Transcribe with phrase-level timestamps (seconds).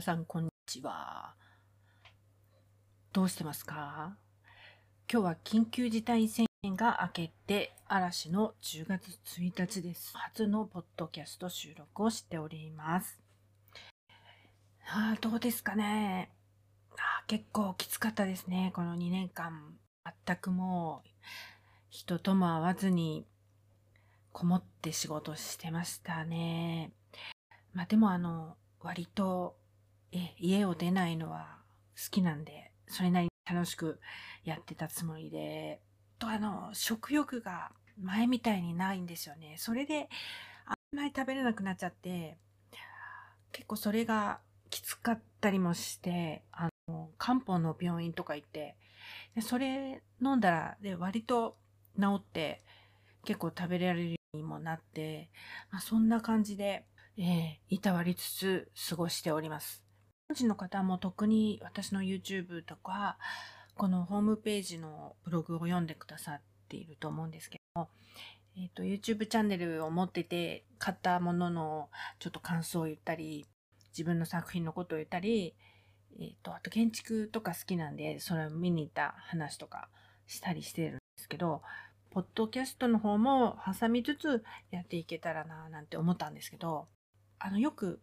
[0.00, 1.34] 皆さんこんにちは。
[3.12, 4.16] どうしてますか？
[5.12, 10.12] 今日は緊急事態宣言が明けて嵐の10月1日です。
[10.14, 13.20] 初のポッドキャスト収録をしております。
[14.88, 16.30] あどうですかね？
[16.96, 18.72] あ結構きつかったですね。
[18.74, 19.74] この2年間
[20.26, 21.08] 全くもう
[21.90, 23.26] 人とも会わずに
[24.32, 26.90] こもって仕事してましたね。
[27.74, 29.59] まあでもあの割と
[30.12, 31.58] え家を出ないのは
[31.96, 34.00] 好きなんで、それなりに楽しく
[34.44, 35.80] やってたつもりで、
[36.18, 39.56] とあの、食欲が前みたいにないんですよね。
[39.58, 40.08] それで、
[40.66, 42.38] あんまり食べれなくなっちゃって、
[43.52, 48.76] 結構それがきつかったりもして、あの、漢方の病院とか行って、
[49.34, 51.56] でそれ飲んだら、で、割と
[51.98, 52.62] 治って、
[53.24, 55.30] 結構食べられるようにもなって、
[55.70, 56.86] まあ、そんな感じで、
[57.18, 59.89] えー、いたわりつつ過ごしております。
[60.34, 63.18] 人の方も特に私の YouTube とか、
[63.76, 67.88] このホームページのブログを読んでくださっていると思うんですけども、
[68.56, 73.46] え、ー、と、YouTube チャンネルを持ってて、買ったもののちょっと感想を言ったり、
[73.92, 75.54] 自分の作品のことを言ったり、
[76.18, 79.88] えっ、ー、と、あと建築とか好きなんで、それを見に行った話とか
[80.26, 81.62] したりしてるんですけど、
[82.10, 86.86] ポッドキャストの方も挟みつつやっていけたらななんて思ったんですけど、
[87.38, 88.00] あの、よく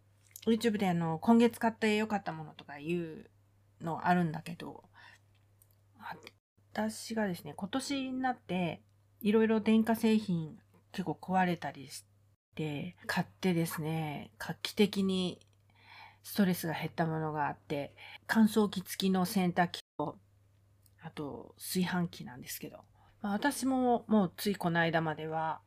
[0.50, 3.30] YouTube であの、今月買って良かったものとかいう
[3.80, 4.84] のあるんだけど、
[6.72, 8.82] 私がですね、今年になって
[9.20, 10.58] いろいろ電化製品
[10.92, 12.04] 結構壊れたりし
[12.54, 15.40] て、買ってですね、画期的に
[16.22, 17.94] ストレスが減ったものがあって、
[18.26, 20.18] 乾燥機付きの洗濯機と、
[21.02, 22.78] あと炊飯器なんですけど、
[23.22, 25.60] まあ、私ももうついこの間までは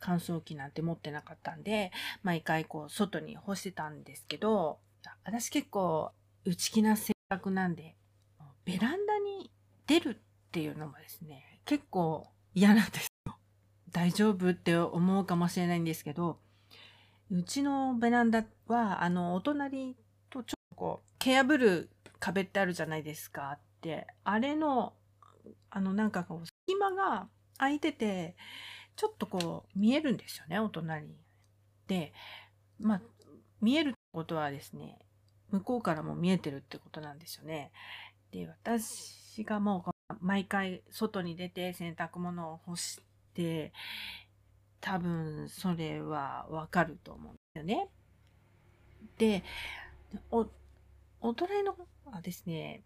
[0.00, 4.78] 乾燥機なんて持ってなかったんで、毎回こう外に干してたんですけど、
[5.24, 6.12] 私結構
[6.44, 7.96] 内気な性格なんで、
[8.64, 9.50] ベランダに
[9.86, 13.38] 出るっていうのもですね、結構嫌なんですよ。
[13.92, 16.40] 大丈夫って思うかもしれないんですけど、
[17.30, 19.96] うちのベランダは、あの、お隣
[20.30, 24.94] とちょっとこう、蹴破る壁ってあるじゃないですかって、あれの、
[25.70, 28.36] あの、なんかこう、隙間が空いてて、
[28.98, 31.14] ちょっとこう見えるんですよね、お隣に。
[31.86, 32.12] で、
[32.80, 33.00] まあ、
[33.60, 34.98] 見えるってことはですね、
[35.50, 37.70] 向こうからも見えてるってことなんですよね。
[38.32, 43.00] で、私がもう毎回外に出て洗濯物を干し
[43.34, 43.72] て、
[44.80, 47.88] 多分それはわかると思うんですよね。
[49.16, 49.44] で、
[50.32, 50.48] お、
[51.20, 52.82] お隣のはですね、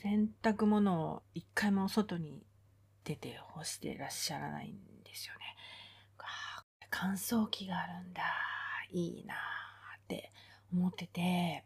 [0.00, 2.42] 洗濯物を一回も外に
[3.04, 5.40] 出て干してらっしゃらないんですよね。
[6.90, 8.22] 乾燥機があるんだ。
[8.90, 10.32] いいなって
[10.72, 11.64] 思ってて。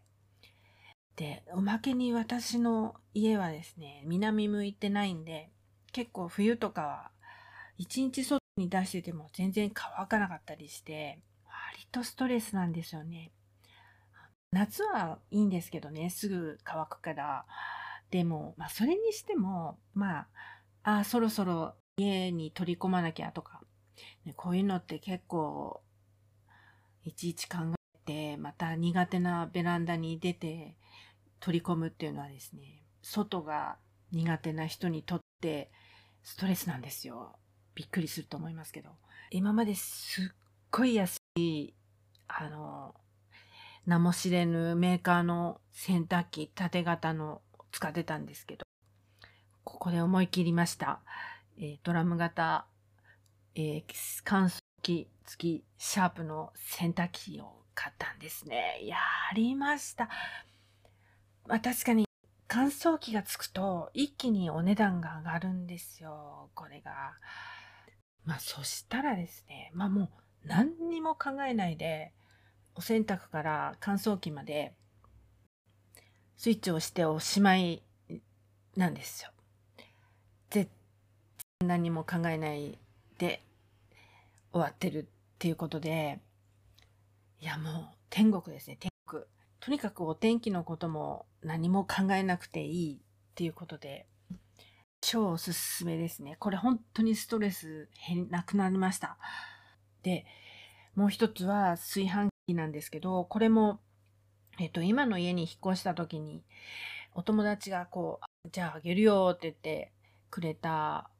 [1.16, 5.50] で、おまけに私の家はですね、南向いてないんで、
[5.92, 7.10] 結構冬とかは
[7.78, 13.32] 一日外に出してても全然乾かなかったりして、割とストレスなんですよね。
[14.52, 17.46] 夏はいいんですけどね、すぐ乾くから。
[18.10, 20.28] でも、まあそれにしても、まあ、
[20.88, 23.60] あそろそろ家に取り込まなきゃとか、
[24.24, 25.82] ね、こういうのって結構
[27.02, 27.58] いちいち考
[27.96, 30.76] えてまた苦手なベランダに出て
[31.40, 33.78] 取り込むっていうのはですね外が
[34.12, 35.72] 苦手な人にとって
[36.22, 37.34] ストレスなんですよ。
[37.74, 38.90] びっくりすると思いますけど。
[39.32, 40.24] 今まですっ
[40.70, 41.74] ごい安い
[42.28, 42.94] あの
[43.86, 47.42] 名も知れぬメーカーの洗濯機縦型の
[47.72, 48.65] 使ってたんですけど
[49.66, 51.00] ここで思い切りました。
[51.58, 52.66] えー、ドラム型、
[53.56, 53.84] えー、
[54.22, 58.78] 乾燥機付きシャープの洗濯機を買ったんですね。
[58.84, 58.96] や
[59.34, 60.08] りました。
[61.48, 62.04] まあ確かに
[62.46, 66.48] 乾燥機がつくと一気にお値段が上がるんですよ。
[66.54, 67.14] これが。
[68.24, 70.08] まあそしたらですね、まあもう
[70.44, 72.12] 何にも考えないで、
[72.76, 74.74] お洗濯から乾燥機まで
[76.36, 77.82] スイッチをしておしまい
[78.76, 79.30] なんですよ。
[81.64, 82.78] 何も考えない
[83.18, 83.42] で
[84.52, 85.06] 終わってるっ
[85.38, 86.20] ていうことで、
[87.40, 89.24] いやもう天国ですね、天国。
[89.60, 92.98] とにかくお天気のことも何も考えなくていいっ
[93.34, 94.06] ていうことで、
[95.00, 96.36] 超おすすめですね。
[96.38, 97.88] これ本当にストレス
[98.30, 99.18] なくなりました。
[100.02, 100.26] で、
[100.94, 103.80] もう一つは炊飯器なんですけど、これも、
[104.58, 106.42] えっと、今の家に引っ越した時に、
[107.14, 109.92] お友達がこう、じゃああげるよって言って
[110.30, 111.10] くれた、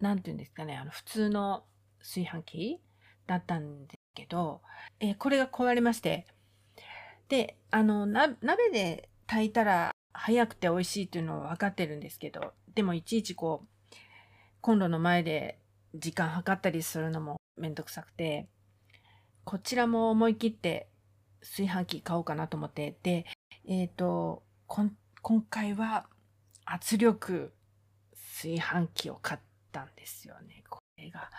[0.00, 1.64] なんて言うんですかね、あの、普通の
[2.00, 2.80] 炊飯器
[3.26, 4.62] だったんですけど、
[4.98, 6.26] えー、これが壊れまして、
[7.28, 8.36] で、あの、鍋
[8.72, 13.94] で炊いたら早くて美味しいっていうのは分かってるんですけど、でもいちいちこう、
[14.60, 15.58] コンロの前で
[15.94, 18.48] 時間計ったりするのもめんどくさくて、
[19.44, 20.88] こちらも思い切って
[21.40, 23.26] 炊飯器買おうかなと思って、で、
[23.66, 24.92] えっ、ー、と、今
[25.48, 26.06] 回は
[26.64, 27.52] 圧力
[28.14, 30.64] 炊飯器を買ってたんですよね。
[30.68, 31.30] これが、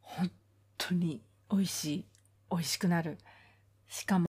[0.00, 0.30] 本
[0.78, 2.06] 当に美味しい。
[2.50, 3.18] 美味しくなる。
[3.88, 4.26] しかも、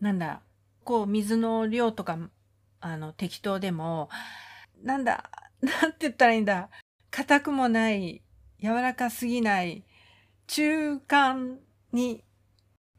[0.00, 0.42] なんだ、
[0.84, 2.18] こう、水の量とか、
[2.80, 4.08] あの、適当でも、
[4.82, 5.30] なんだ、
[5.60, 6.70] なんて言ったらいいんだ。
[7.10, 8.22] 硬くもない、
[8.60, 9.84] 柔らかすぎない、
[10.46, 11.58] 中間
[11.92, 12.24] に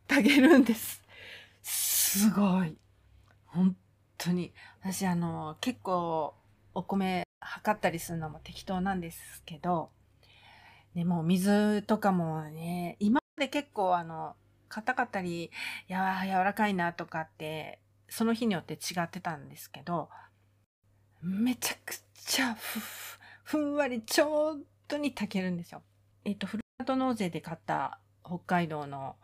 [0.08, 1.02] 炊けるんです。
[1.62, 2.78] すごい。
[3.46, 3.76] 本
[4.18, 4.54] 当に。
[4.82, 6.36] 私、あの、結構、
[6.74, 9.90] お米測ったりするのも適当なんですけど、
[10.96, 14.36] でも水とかもね、今まで結構あの、
[14.70, 15.52] 硬かったり、
[15.88, 17.80] や柔らかいなとかって、
[18.10, 20.10] その日によって違ってたんですけど、
[21.22, 22.80] めちゃくちゃふ、
[23.44, 25.82] ふんわりちょうどに炊けるんですよ。
[26.26, 29.16] えっ、と、フルート納税で買った北海道の、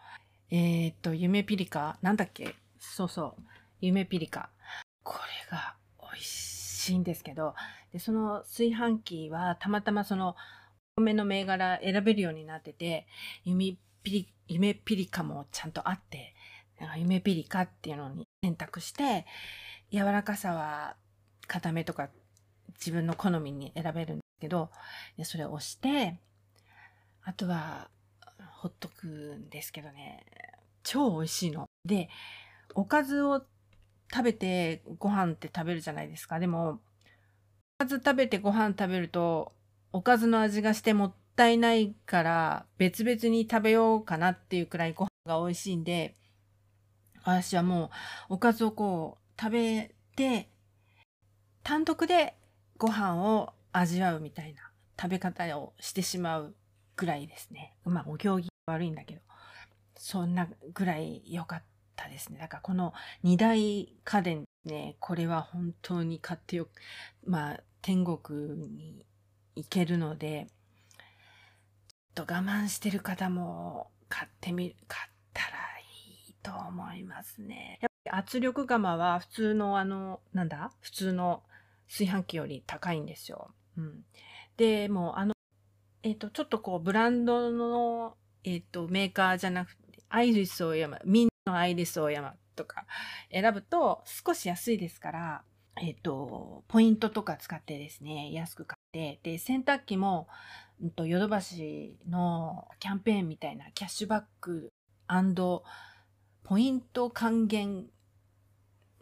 [0.49, 2.55] えっ、と、夢ピリカ、なんだっけ？
[2.79, 3.43] そうそう、
[3.81, 4.49] 夢ピリカ。
[5.03, 6.46] これが美味しい
[6.87, 7.53] しいんですけど、
[7.91, 10.35] で、その炊飯器はたまたまその、
[10.97, 13.05] お米の銘柄選べるようになってて、
[13.43, 16.33] 夢ピリ、夢ピリカもちゃんとあって、
[16.97, 19.25] 夢ピリカっていうのに選択して、
[19.91, 20.95] 柔らかさは
[21.47, 22.09] 固めとか
[22.79, 24.71] 自分の好みに選べるんですけど、
[25.23, 26.19] それを押して、
[27.23, 27.89] あとは
[28.59, 30.25] ほっとくんですけどね、
[30.83, 31.67] 超美味しいの。
[31.85, 32.09] で、
[32.73, 33.45] おかずを
[34.11, 36.39] 食べてご飯って食べるじゃないですか。
[36.39, 36.79] でも、
[37.79, 39.53] おかず食べてご飯食べると、
[39.91, 46.15] おかずの味がしてもったいないから別々に食べようかなっていうくらいご飯が美味しいんで、
[47.23, 47.91] 私はも
[48.29, 50.49] うおかずをこう食べて、
[51.63, 52.35] 単独で
[52.77, 56.55] ご飯を味わうみたいな食べ方をしてしまう
[56.95, 57.75] ぐらいですね。
[57.85, 59.21] まあお行儀悪いんだけど、
[59.95, 61.65] そんなぐらい良かった
[62.05, 62.39] ですね。
[62.39, 66.69] だからこの二大家電ね、これは本当に買ってよく、
[67.25, 69.05] まあ天国に
[69.55, 70.47] 行けるので、
[72.15, 77.79] ちょっと我慢してる方も買ってみる、買ったらいいと思いますね。
[77.81, 80.71] やっぱり圧力釜は普通のあの、なんだ？
[80.81, 81.43] 普通の
[81.87, 83.51] 炊飯器より高いんですよ。
[83.77, 84.03] うん。
[84.57, 85.33] で、もうあの、
[86.03, 92.85] えっ、ー、と、ちょっとこう、ブランドの、えっ、ー、と、メーカーじゃなくて、アイリスオーヤマ、みんなのアイリスオーヤマとか
[93.31, 95.43] 選ぶと少し安いですから、
[95.81, 100.27] えっ、ー、と、ポイントとか使ってですね、安く買って、で、洗濯機も、
[100.83, 104.71] んと、ヨドバシのキャンペーンみたいなキャッシュバック
[106.43, 107.85] ポイント還元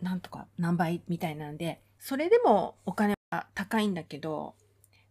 [0.02, 4.56] なんとか何倍みたいなんで、それでもお金は高いんだけど、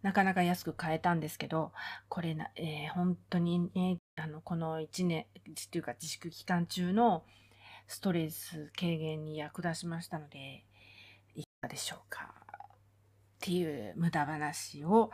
[0.05, 1.73] なかなか安く買えたんですけど、
[2.11, 7.25] これな、えー、本当にね、あの、この1年、っていうか自粛期間中の
[7.89, 10.67] ストレス軽減に役立ちましたので、
[11.35, 12.35] いかがでしょうか？
[12.45, 12.59] っ
[13.41, 15.11] ていう無駄話を、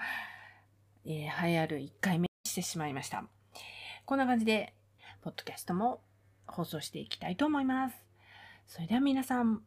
[1.05, 3.25] えー、流行る1回目にしてしまいました。
[4.07, 4.75] こんな感じで、
[5.23, 6.03] ポッドキャストも
[6.49, 7.97] 放送していきたいと思います。
[8.67, 9.63] それでは皆さん、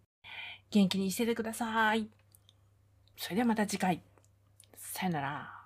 [0.69, 2.09] 元気にしててください。
[3.15, 4.01] それではまた次回。
[4.93, 5.62] さよなら。